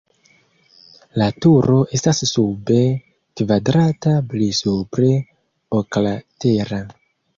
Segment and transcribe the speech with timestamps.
[1.21, 2.79] La turo estas sube
[3.41, 5.13] kvadrata, pli supre
[5.83, 6.81] oklatera.